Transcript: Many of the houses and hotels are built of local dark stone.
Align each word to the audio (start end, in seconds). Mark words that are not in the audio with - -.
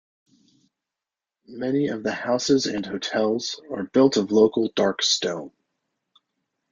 Many 1.45 1.89
of 1.89 2.01
the 2.01 2.11
houses 2.11 2.65
and 2.65 2.83
hotels 2.83 3.61
are 3.71 3.83
built 3.83 4.17
of 4.17 4.31
local 4.31 4.69
dark 4.75 5.03
stone. 5.03 5.51